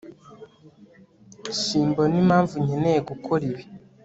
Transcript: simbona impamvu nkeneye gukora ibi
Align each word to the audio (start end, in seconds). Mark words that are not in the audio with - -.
simbona 1.61 2.15
impamvu 2.23 2.53
nkeneye 2.65 2.99
gukora 3.09 3.43
ibi 3.51 3.63